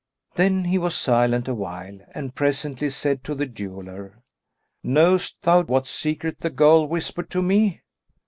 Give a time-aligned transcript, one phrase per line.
[0.33, 4.23] Then he was silent awhile, and presently said to the jeweller
[4.81, 7.81] "Knowest thou what secret the girl whispered to me?"